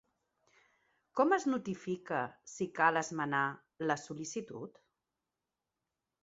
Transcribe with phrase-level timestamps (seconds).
[1.19, 2.21] Com es notifica
[2.53, 3.43] si cal esmenar
[3.91, 4.83] la sol·licitud?